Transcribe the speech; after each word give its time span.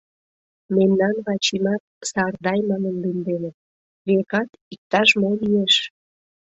Мемнан 0.75 1.15
Вачимат 1.25 1.81
Сардай 2.11 2.59
манын 2.69 2.95
лӱмденыт, 3.03 3.55
векат, 4.07 4.49
иктаж-мо 4.73 5.29
лиеш.. 5.41 5.75